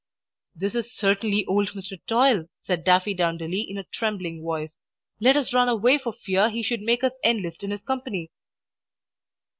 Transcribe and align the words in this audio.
"This 0.55 0.73
is 0.73 0.91
certainly 0.95 1.45
old 1.45 1.73
Mr. 1.73 1.99
Toil," 2.07 2.45
said 2.63 2.83
Daffydowndilly, 2.83 3.69
in 3.69 3.77
a 3.77 3.83
trembling 3.83 4.41
voice. 4.41 4.79
"Let 5.19 5.37
us 5.37 5.53
run 5.53 5.69
away 5.69 5.99
for 5.99 6.11
fear 6.11 6.49
he 6.49 6.63
should 6.63 6.81
make 6.81 7.03
us 7.03 7.11
enlist 7.23 7.61
in 7.61 7.69
his 7.69 7.83
company!" 7.83 8.31